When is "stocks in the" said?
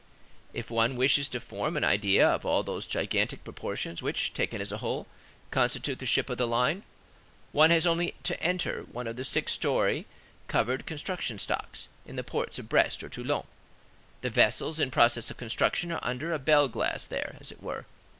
11.37-12.23